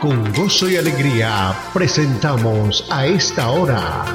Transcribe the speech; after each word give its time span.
Con 0.00 0.32
gozo 0.32 0.66
y 0.70 0.76
alegría 0.76 1.52
presentamos 1.74 2.88
a 2.90 3.04
esta 3.04 3.50
hora 3.50 4.06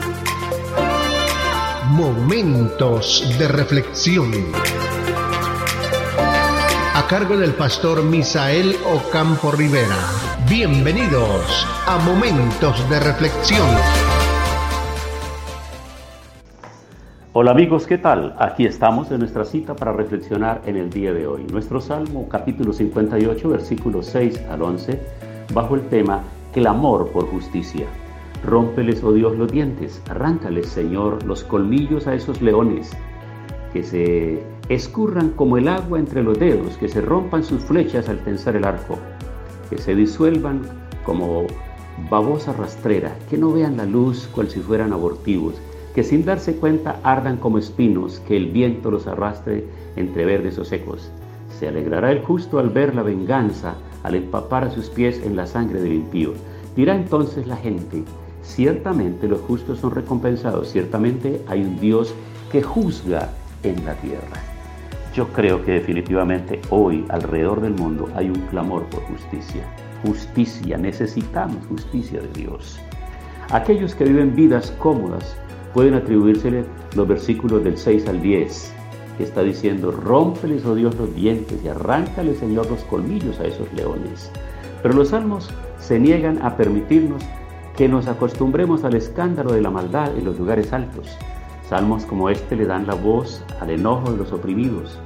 Momentos 1.92 3.24
de 3.38 3.48
Reflexión. 3.48 4.32
A 6.96 7.06
cargo 7.08 7.38
del 7.38 7.54
pastor 7.54 8.04
Misael 8.04 8.76
Ocampo 8.96 9.52
Rivera. 9.52 9.96
Bienvenidos 10.50 11.68
a 11.86 12.00
Momentos 12.00 12.90
de 12.90 13.00
Reflexión. 13.02 13.70
Hola 17.38 17.52
amigos, 17.52 17.86
¿qué 17.86 18.00
tal? 18.00 18.34
Aquí 18.40 18.66
estamos 18.66 19.12
en 19.12 19.20
nuestra 19.20 19.46
cita 19.46 19.76
para 19.76 19.92
reflexionar 19.94 20.62
en 20.66 20.78
el 20.78 20.90
día 20.90 21.14
de 21.14 21.28
hoy. 21.28 21.46
Nuestro 21.52 21.80
Salmo 21.80 22.28
capítulo 22.28 22.74
58, 22.74 23.50
versículos 23.50 24.08
6 24.08 24.46
al 24.50 24.64
11, 24.64 25.25
bajo 25.54 25.76
el 25.76 25.82
tema 25.88 26.24
Clamor 26.54 27.10
por 27.10 27.28
justicia. 27.28 27.86
Rómpeles, 28.46 29.04
oh 29.04 29.14
Dios, 29.14 29.38
los 29.38 29.52
dientes, 29.52 30.02
arráncales, 30.10 30.68
Señor, 30.68 31.24
los 31.24 31.44
colmillos 31.44 32.08
a 32.08 32.14
esos 32.14 32.42
leones, 32.42 32.92
que 33.74 33.84
se 33.84 34.44
escurran 34.70 35.32
como 35.32 35.58
el 35.58 35.68
agua 35.68 36.00
entre 36.00 36.24
los 36.24 36.40
dedos, 36.40 36.78
que 36.78 36.88
se 36.88 37.02
rompan 37.02 37.44
sus 37.44 37.64
flechas 37.64 38.08
al 38.08 38.20
tensar 38.20 38.56
el 38.56 38.66
arco, 38.66 38.98
que 39.70 39.78
se 39.78 39.96
disuelvan 39.96 40.62
como 41.04 41.46
babosa 42.10 42.54
rastrera, 42.54 43.16
que 43.30 43.38
no 43.38 43.52
vean 43.52 43.78
la 43.78 43.86
luz 43.86 44.30
cual 44.34 44.50
si 44.50 44.60
fueran 44.60 44.94
abortivos, 44.94 45.56
que 45.94 46.04
sin 46.04 46.26
darse 46.26 46.58
cuenta 46.58 47.00
ardan 47.04 47.38
como 47.38 47.58
espinos, 47.58 48.20
que 48.28 48.36
el 48.36 48.48
viento 48.48 48.92
los 48.92 49.08
arrastre 49.08 49.66
entre 49.96 50.26
verdes 50.26 50.58
o 50.58 50.66
secos. 50.66 51.10
Se 51.58 51.68
alegrará 51.68 52.12
el 52.12 52.22
justo 52.22 52.60
al 52.60 52.70
ver 52.70 52.94
la 52.96 53.02
venganza, 53.02 53.76
al 54.06 54.16
empapar 54.16 54.64
a 54.64 54.72
sus 54.72 54.90
pies 54.90 55.20
en 55.24 55.36
la 55.36 55.48
sangre 55.48 55.82
del 55.82 55.94
impío. 55.94 56.34
Dirá 56.76 56.96
entonces 56.96 57.48
la 57.48 57.58
gente, 57.58 58.04
ciertamente 58.44 59.28
los 59.28 59.42
justos 59.42 59.80
son 59.80 59.92
recompensados, 59.92 60.70
ciertamente 60.70 61.42
hay 61.48 61.62
un 61.62 61.80
Dios 61.80 62.14
que 62.52 62.62
juzga 62.62 63.30
en 63.64 63.84
la 63.84 63.96
tierra. 63.96 64.44
Yo 65.16 65.28
creo 65.30 65.64
que 65.64 65.72
definitivamente 65.72 66.62
hoy 66.70 67.06
alrededor 67.10 67.62
del 67.62 67.74
mundo 67.74 68.10
hay 68.16 68.30
un 68.30 68.42
clamor 68.50 68.84
por 68.90 69.02
justicia. 69.04 69.64
Justicia, 70.06 70.78
necesitamos 70.78 71.66
justicia 71.68 72.22
de 72.22 72.28
Dios. 72.40 72.80
Aquellos 73.50 73.96
que 73.96 74.04
viven 74.04 74.36
vidas 74.36 74.72
cómodas, 74.78 75.36
pueden 75.74 75.94
atribuírsele 75.96 76.64
los 76.96 77.08
versículos 77.08 77.64
del 77.64 77.78
6 77.78 78.08
al 78.08 78.22
10, 78.22 78.74
que 79.18 79.24
está 79.24 79.42
diciendo, 79.42 79.92
rómpeles, 79.92 80.66
oh 80.66 80.76
Dios, 80.76 80.96
los 80.96 81.14
dientes 81.16 81.60
y 81.64 81.68
arráncale, 81.68 82.36
Señor, 82.36 82.70
los 82.70 82.84
colmillos 82.84 83.40
a 83.40 83.46
esos 83.46 83.72
leones. 83.74 84.32
Pero 84.82 84.96
los 84.96 85.10
salmos 85.10 85.50
se 85.80 86.00
niegan 86.00 86.42
a 86.42 86.58
permitirnos 86.58 87.24
que 87.76 87.88
nos 87.88 88.08
acostumbremos 88.08 88.84
al 88.84 88.96
escándalo 88.96 89.54
de 89.54 89.62
la 89.62 89.72
maldad 89.72 90.16
en 90.18 90.26
los 90.26 90.38
lugares 90.38 90.74
altos. 90.74 91.18
Salmos 91.68 92.06
como 92.06 92.30
este 92.30 92.56
le 92.56 92.66
dan 92.66 92.88
la 92.88 92.96
voz 92.96 93.44
al 93.60 93.70
enojo 93.70 94.12
de 94.12 94.18
los 94.18 94.32
oprimidos. 94.32 95.00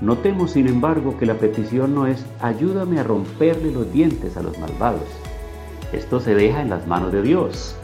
Notemos, 0.00 0.52
sin 0.52 0.68
embargo, 0.68 1.18
que 1.18 1.26
la 1.26 1.34
petición 1.34 1.94
no 1.94 2.06
es 2.06 2.24
ayúdame 2.40 3.00
a 3.00 3.02
romperle 3.02 3.72
los 3.72 3.92
dientes 3.92 4.36
a 4.36 4.42
los 4.42 4.58
malvados. 4.58 5.08
Esto 5.92 6.20
se 6.20 6.34
deja 6.34 6.62
en 6.62 6.70
las 6.70 6.86
manos 6.86 7.12
de 7.12 7.22
Dios 7.22 7.76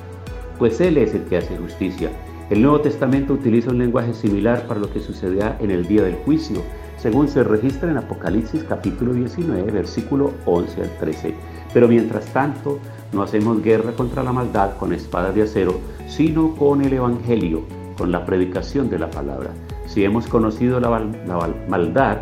pues 0.58 0.80
Él 0.80 0.98
es 0.98 1.14
el 1.14 1.24
que 1.24 1.38
hace 1.38 1.56
justicia. 1.56 2.10
El 2.50 2.60
Nuevo 2.60 2.80
Testamento 2.80 3.32
utiliza 3.32 3.70
un 3.70 3.78
lenguaje 3.78 4.12
similar 4.12 4.66
para 4.66 4.78
lo 4.78 4.92
que 4.92 5.00
sucederá 5.00 5.56
en 5.60 5.70
el 5.70 5.86
día 5.86 6.02
del 6.02 6.16
juicio, 6.16 6.60
según 6.98 7.26
se 7.26 7.42
registra 7.42 7.90
en 7.90 7.96
Apocalipsis 7.96 8.64
capítulo 8.64 9.14
19, 9.14 9.72
versículo 9.72 10.32
11 10.44 10.82
al 10.82 10.90
13. 10.98 11.34
Pero 11.72 11.88
mientras 11.88 12.26
tanto, 12.34 12.78
no 13.14 13.22
hacemos 13.22 13.62
guerra 13.62 13.92
contra 13.92 14.22
la 14.22 14.32
maldad 14.32 14.76
con 14.76 14.92
espadas 14.92 15.34
de 15.34 15.42
acero, 15.42 15.80
sino 16.06 16.54
con 16.54 16.82
el 16.82 16.92
Evangelio, 16.92 17.62
con 17.96 18.12
la 18.12 18.26
predicación 18.26 18.90
de 18.90 18.98
la 18.98 19.10
palabra. 19.10 19.50
Si 19.86 20.04
hemos 20.04 20.26
conocido 20.26 20.80
la, 20.80 20.90
la 21.26 21.50
maldad, 21.66 22.18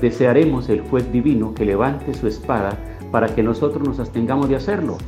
desearemos 0.00 0.68
el 0.68 0.82
juez 0.82 1.10
divino 1.10 1.52
que 1.52 1.64
levante 1.64 2.14
su 2.14 2.28
espada 2.28 2.78
para 3.10 3.34
que 3.34 3.42
nosotros 3.42 3.86
nos 3.86 3.98
abstengamos 3.98 4.48
de 4.48 4.56
hacerlo. 4.56 4.98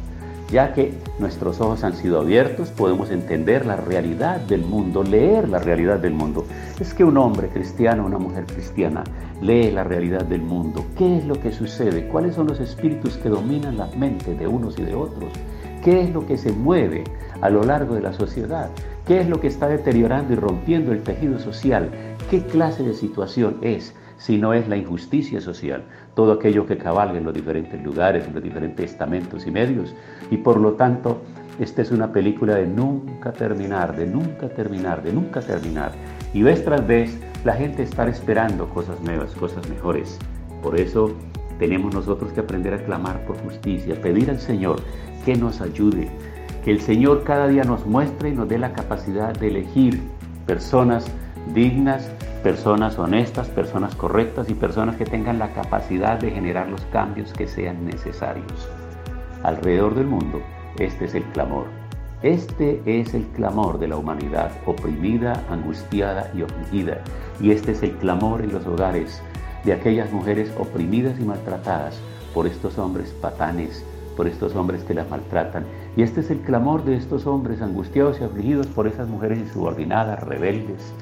Ya 0.51 0.73
que 0.73 0.95
nuestros 1.19 1.61
ojos 1.61 1.83
han 1.83 1.97
sido 1.97 2.21
abiertos, 2.21 2.71
podemos 2.71 3.11
entender 3.11 3.67
la 3.67 3.77
realidad 3.77 4.41
del 4.41 4.63
mundo, 4.63 5.03
leer 5.03 5.49
la 5.49 5.59
realidad 5.59 5.99
del 5.99 6.15
mundo. 6.15 6.47
Es 6.79 6.95
que 6.95 7.03
un 7.03 7.17
hombre 7.17 7.49
cristiano, 7.49 8.07
una 8.07 8.19
mujer 8.19 8.47
cristiana, 8.47 9.03
lee 9.41 9.73
la 9.73 9.83
realidad 9.83 10.25
del 10.25 10.43
mundo. 10.43 10.85
¿Qué 10.97 11.19
es 11.19 11.25
lo 11.27 11.41
que 11.41 11.53
sucede? 11.53 12.07
¿Cuáles 12.09 12.37
son 12.37 12.47
los 12.47 12.61
espíritus 12.61 13.17
que 13.17 13.29
dominan 13.29 13.77
la 13.77 13.87
mente 13.87 14.35
de 14.35 14.47
unos 14.47 14.79
y 14.79 14.83
de 14.83 14.95
otros? 14.95 15.33
¿Qué 15.83 16.03
es 16.03 16.15
lo 16.15 16.25
que 16.27 16.39
se 16.39 16.53
mueve 16.53 17.03
a 17.41 17.51
lo 17.51 17.65
largo 17.65 17.97
de 17.97 18.03
la 18.03 18.13
sociedad? 18.13 18.71
¿Qué 19.05 19.21
es 19.21 19.29
lo 19.29 19.41
que 19.41 19.49
está 19.49 19.69
deteriorando 19.69 20.33
y 20.33 20.37
rompiendo 20.37 20.93
el 20.93 21.03
tejido 21.03 21.41
social? 21.41 21.91
¿Qué 22.31 22.43
clase 22.43 22.85
de 22.85 22.95
situación 22.95 23.59
es? 23.63 23.95
Si 24.19 24.39
no 24.39 24.55
es 24.55 24.69
la 24.69 24.77
injusticia 24.77 25.41
social, 25.41 25.83
todo 26.15 26.33
aquello 26.33 26.67
que 26.67 26.79
cabalga 26.79 27.19
en 27.19 27.25
los 27.25 27.35
diferentes 27.35 27.83
lugares, 27.83 28.27
en 28.27 28.35
los 28.35 28.43
diferentes 28.43 28.93
estamentos 28.93 29.47
y 29.47 29.51
medios. 29.51 29.95
Y 30.31 30.39
por 30.39 30.59
lo 30.59 30.73
tanto, 30.73 31.23
esta 31.59 31.83
es 31.83 31.91
una 31.91 32.13
película 32.13 32.55
de 32.55 32.67
nunca 32.67 33.33
terminar, 33.33 33.97
de 33.97 34.07
nunca 34.07 34.49
terminar, 34.49 35.03
de 35.03 35.13
nunca 35.13 35.41
terminar. 35.41 35.93
Y 36.35 36.43
vez 36.43 36.65
tras 36.65 36.87
vez 36.87 37.19
la 37.45 37.55
gente 37.55 37.83
está 37.83 38.07
esperando 38.09 38.69
cosas 38.69 39.01
nuevas, 39.01 39.35
cosas 39.35 39.69
mejores. 39.69 40.19
Por 40.63 40.79
eso 40.79 41.13
tenemos 41.59 41.95
nosotros 41.95 42.33
que 42.33 42.41
aprender 42.41 42.75
a 42.75 42.85
clamar 42.85 43.25
por 43.27 43.37
justicia, 43.39 44.01
pedir 44.01 44.31
al 44.31 44.41
Señor 44.41 44.81
que 45.25 45.35
nos 45.35 45.61
ayude, 45.61 46.09
que 46.65 46.71
el 46.71 46.81
Señor 46.81 47.25
cada 47.25 47.49
día 47.49 47.65
nos 47.65 47.87
muestre 47.87 48.31
y 48.31 48.35
nos 48.35 48.49
dé 48.49 48.59
la 48.59 48.73
capacidad 48.73 49.33
de 49.35 49.49
elegir 49.49 50.01
personas 50.47 51.07
dignas, 51.55 52.11
personas 52.43 52.99
honestas, 52.99 53.49
personas 53.49 53.95
correctas 53.95 54.49
y 54.51 54.55
personas 54.55 54.97
que 54.97 55.05
tengan 55.05 55.39
la 55.39 55.53
capacidad 55.53 56.19
de 56.19 56.31
generar 56.31 56.69
los 56.69 56.83
cambios 56.87 57.33
que 57.33 57.47
sean 57.47 57.85
necesarios. 57.85 58.69
Alrededor 59.43 59.95
del 59.95 60.07
mundo, 60.07 60.41
este 60.79 61.07
es 61.07 61.15
el 61.15 61.25
clamor. 61.25 61.67
Este 62.23 62.81
es 62.87 63.15
el 63.15 63.25
clamor 63.29 63.79
de 63.79 63.89
la 63.89 63.97
humanidad 63.97 64.51
oprimida, 64.65 65.45
angustiada 65.51 66.31
y 66.35 66.43
afligida. 66.43 67.03
Y 67.41 67.51
este 67.51 67.73
es 67.73 67.83
el 67.83 67.93
clamor 67.97 68.43
en 68.43 68.53
los 68.53 68.67
hogares 68.67 69.23
de 69.65 69.73
aquellas 69.73 70.11
mujeres 70.13 70.51
oprimidas 70.59 71.19
y 71.21 71.25
maltratadas 71.25 72.01
por 72.33 72.47
estos 72.47 72.79
hombres 72.79 73.11
patanes, 73.21 73.85
por 74.17 74.27
estos 74.27 74.55
hombres 74.57 74.83
que 74.85 74.95
las 74.95 75.09
maltratan. 75.11 75.65
Y 75.97 76.03
este 76.03 76.21
es 76.21 76.31
el 76.31 76.41
clamor 76.41 76.85
de 76.85 76.97
estos 76.97 77.27
hombres 77.27 77.61
angustiados 77.61 78.21
y 78.21 78.25
afligidos 78.25 78.67
por 78.69 78.87
esas 78.87 79.09
mujeres 79.09 79.39
insubordinadas, 79.39 80.23
rebeldes, 80.23 80.93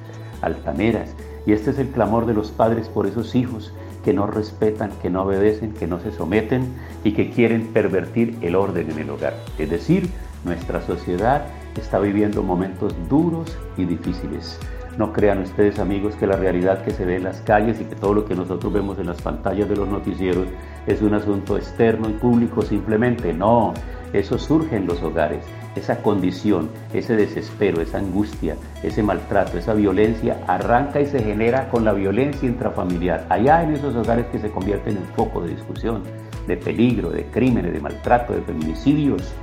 altaneras. 0.45 1.15
Y 1.47 1.53
este 1.53 1.71
es 1.71 1.79
el 1.79 1.89
clamor 1.89 2.27
de 2.27 2.35
los 2.35 2.51
padres 2.51 2.89
por 2.89 3.07
esos 3.07 3.35
hijos 3.35 3.73
que 4.05 4.13
no 4.13 4.27
respetan, 4.27 4.91
que 5.03 5.11
no 5.11 5.23
obedecen, 5.23 5.73
que 5.73 5.87
no 5.87 5.99
se 5.99 6.13
someten 6.13 6.67
y 7.05 7.13
que 7.13 7.31
quieren 7.31 7.69
pervertir 7.69 8.37
el 8.43 8.55
orden 8.55 8.91
en 8.91 8.99
el 8.99 9.11
hogar. 9.11 9.35
Es 9.59 9.71
decir, 9.71 10.11
nuestra 10.45 10.83
sociedad 10.83 11.47
está 11.77 11.99
viviendo 11.99 12.43
momentos 12.43 12.95
duros 13.09 13.57
y 13.77 13.85
difíciles. 13.85 14.59
No 14.99 15.13
crean 15.13 15.43
ustedes 15.43 15.81
amigos 15.81 16.15
que 16.15 16.27
la 16.27 16.37
realidad 16.37 16.85
que 16.85 16.93
se 16.93 17.05
ve 17.05 17.17
en 17.17 17.25
las 17.25 17.41
calles 17.41 17.81
y 17.81 17.85
que 17.85 17.97
todo 17.97 18.15
lo 18.15 18.25
que 18.27 18.37
nosotros 18.37 18.73
vemos 18.73 18.99
en 18.99 19.07
las 19.07 19.21
pantallas 19.21 19.69
de 19.69 19.77
los 19.77 19.89
noticieros 19.89 20.47
es 20.87 21.03
un 21.03 21.15
asunto 21.15 21.57
externo 21.57 22.09
y 22.09 22.13
público 22.13 22.63
simplemente. 22.63 23.33
No, 23.33 23.75
eso 24.15 24.39
surge 24.39 24.77
en 24.77 24.87
los 24.87 25.03
hogares 25.03 25.45
esa 25.75 25.97
condición, 26.03 26.71
ese 26.93 27.17
desespero, 27.17 27.83
esa 27.83 27.99
angustia, 27.99 28.57
ese 28.83 29.03
maltrato, 29.03 29.59
esa 29.59 29.75
violencia 29.75 30.39
arranca 30.47 31.01
y 31.01 31.07
se 31.07 31.21
genera 31.21 31.69
con 31.69 31.85
la 31.85 31.93
violencia 31.93 32.49
intrafamiliar, 32.49 33.27
allá 33.29 33.65
en 33.65 33.75
esos 33.75 33.95
hogares 33.97 34.27
que 34.27 34.39
se 34.39 34.51
convierten 34.51 34.97
en 34.97 35.05
foco 35.17 35.43
de 35.43 35.51
discusión, 35.51 36.03
de 36.47 36.57
peligro, 36.57 37.11
de 37.11 37.25
crímenes, 37.25 37.73
de 37.73 37.81
maltrato, 37.81 38.35
de 38.35 38.43
feminicidios, 38.43 39.35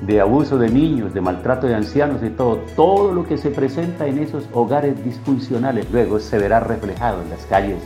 de 0.00 0.20
abuso 0.20 0.58
de 0.58 0.68
niños, 0.68 1.14
de 1.14 1.20
maltrato 1.20 1.66
de 1.66 1.74
ancianos 1.74 2.22
y 2.22 2.30
todo, 2.30 2.56
todo 2.74 3.12
lo 3.12 3.24
que 3.24 3.36
se 3.36 3.50
presenta 3.50 4.06
en 4.06 4.18
esos 4.18 4.48
hogares 4.52 5.04
disfuncionales 5.04 5.86
luego 5.92 6.18
se 6.18 6.38
verá 6.38 6.60
reflejado 6.60 7.22
en 7.22 7.30
las 7.30 7.44
calles, 7.46 7.78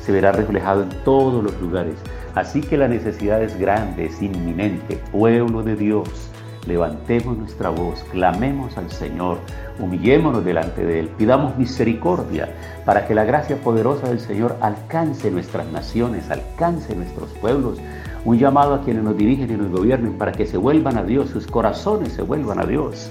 se 0.00 0.12
verá 0.12 0.32
reflejado 0.32 0.84
en 0.84 0.90
todos 1.04 1.42
los 1.42 1.60
lugares. 1.60 1.96
Así 2.38 2.60
que 2.60 2.76
la 2.76 2.86
necesidad 2.86 3.42
es 3.42 3.58
grande, 3.58 4.06
es 4.06 4.22
inminente, 4.22 4.96
pueblo 5.10 5.64
de 5.64 5.74
Dios 5.74 6.30
levantemos 6.68 7.36
nuestra 7.36 7.70
voz, 7.70 8.04
clamemos 8.12 8.78
al 8.78 8.92
Señor, 8.92 9.38
humillémonos 9.80 10.44
delante 10.44 10.86
de 10.86 11.00
Él, 11.00 11.08
pidamos 11.18 11.58
misericordia 11.58 12.48
para 12.84 13.08
que 13.08 13.14
la 13.16 13.24
gracia 13.24 13.56
poderosa 13.56 14.08
del 14.08 14.20
Señor 14.20 14.56
alcance 14.60 15.32
nuestras 15.32 15.66
naciones, 15.72 16.30
alcance 16.30 16.94
nuestros 16.94 17.30
pueblos. 17.40 17.80
Un 18.24 18.38
llamado 18.38 18.74
a 18.74 18.82
quienes 18.82 19.02
nos 19.02 19.16
dirigen 19.16 19.50
y 19.50 19.56
nos 19.56 19.72
gobiernen 19.72 20.16
para 20.16 20.30
que 20.30 20.46
se 20.46 20.58
vuelvan 20.58 20.96
a 20.96 21.02
Dios, 21.02 21.30
sus 21.30 21.48
corazones 21.48 22.12
se 22.12 22.22
vuelvan 22.22 22.60
a 22.60 22.66
Dios. 22.66 23.10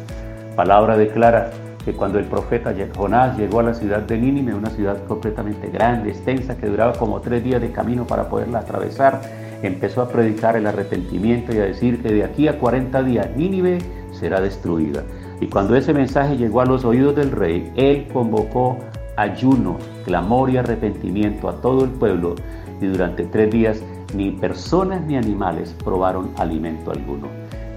Palabra 0.55 0.95
declara 0.95 1.51
que 1.87 1.93
cuando 1.93 2.19
el 2.19 2.25
profeta 2.25 2.75
Jonás 2.97 3.37
llegó 3.37 3.61
a 3.61 3.63
la 3.63 3.73
ciudad 3.73 4.01
de 4.01 4.17
Nínive, 4.17 4.53
una 4.53 4.69
ciudad 4.69 5.05
completamente 5.05 5.69
grande, 5.69 6.09
extensa, 6.09 6.57
que 6.57 6.67
duraba 6.67 6.91
como 6.91 7.21
tres 7.21 7.41
días 7.45 7.61
de 7.61 7.71
camino 7.71 8.05
para 8.05 8.27
poderla 8.27 8.59
atravesar, 8.59 9.21
empezó 9.63 10.01
a 10.01 10.09
predicar 10.09 10.57
el 10.57 10.67
arrepentimiento 10.67 11.55
y 11.55 11.59
a 11.59 11.63
decir 11.63 12.01
que 12.03 12.09
de 12.09 12.25
aquí 12.25 12.49
a 12.49 12.59
40 12.59 13.03
días 13.03 13.29
Nínive 13.37 13.77
será 14.11 14.41
destruida. 14.41 15.01
Y 15.39 15.47
cuando 15.47 15.77
ese 15.77 15.93
mensaje 15.93 16.35
llegó 16.35 16.59
a 16.59 16.65
los 16.65 16.83
oídos 16.83 17.15
del 17.15 17.31
rey, 17.31 17.71
él 17.77 18.09
convocó 18.11 18.77
ayuno, 19.15 19.77
clamor 20.03 20.49
y 20.49 20.57
arrepentimiento 20.57 21.47
a 21.47 21.61
todo 21.61 21.85
el 21.85 21.91
pueblo 21.91 22.35
y 22.81 22.87
durante 22.87 23.23
tres 23.23 23.49
días 23.49 23.81
ni 24.13 24.31
personas 24.31 25.05
ni 25.05 25.15
animales 25.15 25.73
probaron 25.85 26.31
alimento 26.35 26.91
alguno. 26.91 27.29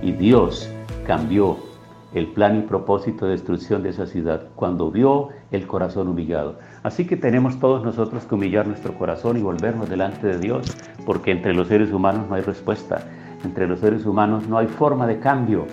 Y 0.02 0.10
Dios 0.10 0.68
cambió 1.06 1.69
el 2.14 2.28
plan 2.28 2.58
y 2.58 2.62
propósito 2.62 3.26
de 3.26 3.32
destrucción 3.32 3.82
de 3.82 3.90
esa 3.90 4.06
ciudad 4.06 4.48
cuando 4.56 4.90
vio 4.90 5.28
el 5.52 5.66
corazón 5.66 6.08
humillado. 6.08 6.58
Así 6.82 7.06
que 7.06 7.16
tenemos 7.16 7.60
todos 7.60 7.84
nosotros 7.84 8.24
que 8.24 8.34
humillar 8.34 8.66
nuestro 8.66 8.94
corazón 8.94 9.36
y 9.36 9.42
volvernos 9.42 9.88
delante 9.88 10.26
de 10.26 10.38
Dios, 10.38 10.76
porque 11.06 11.30
entre 11.30 11.54
los 11.54 11.68
seres 11.68 11.92
humanos 11.92 12.26
no 12.28 12.34
hay 12.34 12.42
respuesta, 12.42 13.04
entre 13.44 13.66
los 13.66 13.80
seres 13.80 14.06
humanos 14.06 14.48
no 14.48 14.58
hay 14.58 14.66
forma 14.66 15.06
de 15.06 15.20
cambio, 15.20 15.66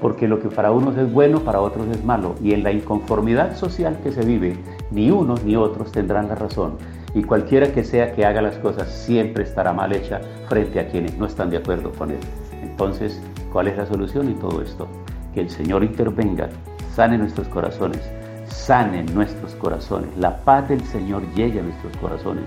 porque 0.00 0.26
lo 0.26 0.40
que 0.40 0.48
para 0.48 0.72
unos 0.72 0.96
es 0.96 1.12
bueno, 1.12 1.40
para 1.40 1.60
otros 1.60 1.86
es 1.88 2.04
malo, 2.04 2.34
y 2.42 2.54
en 2.54 2.62
la 2.62 2.72
inconformidad 2.72 3.54
social 3.56 3.98
que 4.02 4.12
se 4.12 4.24
vive, 4.24 4.56
ni 4.90 5.10
unos 5.10 5.44
ni 5.44 5.56
otros 5.56 5.92
tendrán 5.92 6.28
la 6.28 6.34
razón, 6.34 6.72
y 7.14 7.22
cualquiera 7.22 7.72
que 7.72 7.84
sea 7.84 8.12
que 8.12 8.24
haga 8.24 8.42
las 8.42 8.56
cosas 8.56 8.90
siempre 8.90 9.44
estará 9.44 9.72
mal 9.72 9.92
hecha 9.92 10.20
frente 10.48 10.80
a 10.80 10.88
quienes 10.88 11.16
no 11.18 11.26
están 11.26 11.50
de 11.50 11.58
acuerdo 11.58 11.92
con 11.92 12.10
él. 12.10 12.20
Entonces, 12.62 13.22
¿cuál 13.52 13.68
es 13.68 13.76
la 13.76 13.86
solución 13.86 14.28
en 14.28 14.38
todo 14.38 14.62
esto? 14.62 14.88
Que 15.32 15.40
el 15.40 15.50
Señor 15.50 15.84
intervenga, 15.84 16.48
sane 16.94 17.18
nuestros 17.18 17.48
corazones, 17.48 18.00
sane 18.46 19.02
nuestros 19.02 19.54
corazones, 19.54 20.16
la 20.16 20.36
paz 20.44 20.68
del 20.68 20.82
Señor 20.84 21.22
llegue 21.34 21.60
a 21.60 21.62
nuestros 21.62 21.96
corazones, 21.96 22.44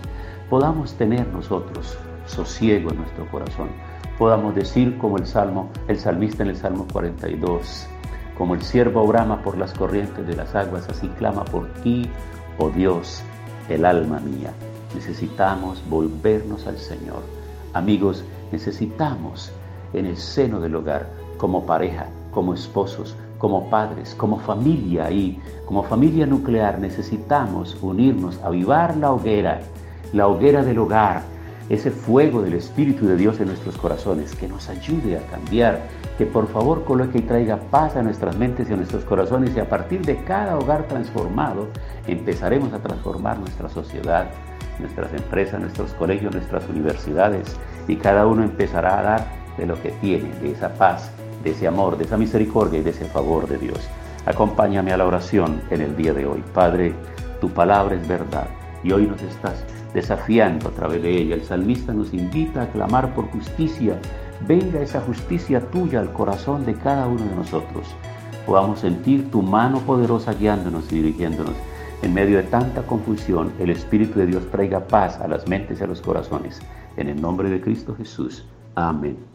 podamos 0.50 0.94
tener 0.94 1.28
nosotros 1.28 1.98
sosiego 2.26 2.92
en 2.92 2.98
nuestro 2.98 3.30
corazón, 3.30 3.70
podamos 4.18 4.56
decir 4.56 4.98
como 4.98 5.18
el 5.18 5.26
salmo, 5.26 5.70
el 5.88 6.00
salmista 6.00 6.44
en 6.44 6.50
el 6.50 6.58
Salmo 6.58 6.88
42, 6.92 7.88
como 8.38 8.56
el 8.56 8.62
siervo 8.62 9.06
brama 9.08 9.42
por 9.42 9.58
las 9.58 9.74
corrientes 9.74 10.28
de 10.28 10.36
las 10.36 10.54
aguas, 10.56 10.88
así 10.90 11.08
clama 11.18 11.46
por 11.46 11.68
ti, 11.84 12.10
oh 12.58 12.70
Dios, 12.70 13.24
el 13.70 13.86
alma 13.86 14.20
mía. 14.20 14.52
Necesitamos 14.94 15.84
volvernos 15.90 16.68
al 16.68 16.78
Señor. 16.78 17.24
Amigos, 17.74 18.24
necesitamos 18.52 19.52
en 19.94 20.06
el 20.06 20.18
seno 20.18 20.60
del 20.60 20.76
hogar, 20.76 21.10
como 21.38 21.66
pareja, 21.66 22.08
como 22.36 22.54
esposos, 22.54 23.16
como 23.40 23.70
padres, 23.70 24.14
como 24.14 24.40
familia 24.40 25.10
y 25.10 25.40
como 25.66 25.84
familia 25.84 26.26
nuclear 26.26 26.80
necesitamos 26.80 27.78
unirnos, 27.82 28.40
avivar 28.44 28.98
la 28.98 29.12
hoguera, 29.14 29.62
la 30.12 30.28
hoguera 30.28 30.62
del 30.62 30.80
hogar, 30.80 31.22
ese 31.70 31.92
fuego 31.92 32.42
del 32.42 32.54
Espíritu 32.54 33.08
de 33.08 33.16
Dios 33.16 33.40
en 33.40 33.48
nuestros 33.48 33.78
corazones, 33.78 34.36
que 34.36 34.50
nos 34.50 34.68
ayude 34.68 35.18
a 35.18 35.26
cambiar, 35.28 35.84
que 36.18 36.26
por 36.26 36.48
favor 36.48 36.84
coloque 36.84 37.20
y 37.20 37.22
traiga 37.22 37.58
paz 37.72 37.96
a 37.96 38.04
nuestras 38.04 38.38
mentes 38.38 38.70
y 38.70 38.74
a 38.74 38.76
nuestros 38.76 39.06
corazones 39.06 39.56
y 39.56 39.60
a 39.62 39.70
partir 39.70 40.02
de 40.02 40.22
cada 40.26 40.58
hogar 40.58 40.88
transformado 40.88 41.70
empezaremos 42.06 42.74
a 42.74 42.80
transformar 42.80 43.40
nuestra 43.40 43.70
sociedad, 43.70 44.28
nuestras 44.80 45.14
empresas, 45.14 45.62
nuestros 45.62 45.94
colegios, 45.94 46.36
nuestras 46.36 46.68
universidades 46.70 47.56
y 47.88 47.96
cada 47.96 48.28
uno 48.28 48.44
empezará 48.44 49.00
a 49.00 49.04
dar 49.04 49.28
de 49.58 49.66
lo 49.66 49.82
que 49.82 49.92
tiene, 49.92 50.30
de 50.42 50.52
esa 50.52 50.74
paz 50.74 51.10
de 51.46 51.52
ese 51.52 51.68
amor, 51.68 51.98
de 51.98 52.04
esa 52.04 52.18
misericordia 52.18 52.80
y 52.80 52.84
de 52.84 52.90
ese 52.90 53.06
favor 53.06 53.48
de 53.48 53.58
Dios. 53.58 53.80
Acompáñame 54.26 54.92
a 54.92 54.98
la 54.98 55.06
oración 55.06 55.62
en 55.70 55.82
el 55.82 55.96
día 55.96 56.12
de 56.12 56.26
hoy. 56.26 56.44
Padre, 56.54 56.94
tu 57.40 57.50
palabra 57.50 57.96
es 57.96 58.06
verdad 58.08 58.48
y 58.84 58.92
hoy 58.92 59.06
nos 59.06 59.22
estás 59.22 59.64
desafiando 59.94 60.68
a 60.68 60.72
través 60.72 61.04
de 61.04 61.16
ella. 61.16 61.36
El 61.36 61.44
salmista 61.44 61.94
nos 61.94 62.14
invita 62.14 62.64
a 62.64 62.72
clamar 62.72 63.14
por 63.14 63.30
justicia. 63.30 64.00
Venga 64.48 64.82
esa 64.82 65.02
justicia 65.02 65.62
tuya 65.70 66.00
al 66.00 66.12
corazón 66.12 66.66
de 66.66 66.74
cada 66.74 67.08
uno 67.08 67.24
de 67.24 67.36
nosotros. 67.36 67.96
Podamos 68.48 68.80
sentir 68.80 69.30
tu 69.30 69.44
mano 69.44 69.80
poderosa 69.82 70.34
guiándonos 70.34 70.92
y 70.92 70.96
dirigiéndonos. 70.96 71.54
En 72.02 72.14
medio 72.14 72.38
de 72.38 72.44
tanta 72.44 72.82
confusión, 72.82 73.54
el 73.60 73.70
Espíritu 73.70 74.20
de 74.20 74.26
Dios 74.26 74.50
traiga 74.52 74.88
paz 74.88 75.20
a 75.20 75.28
las 75.28 75.48
mentes 75.48 75.80
y 75.80 75.84
a 75.84 75.88
los 75.88 76.02
corazones. 76.02 76.60
En 76.98 77.08
el 77.08 77.22
nombre 77.22 77.50
de 77.50 77.62
Cristo 77.62 77.96
Jesús. 77.96 78.46
Amén 78.74 79.35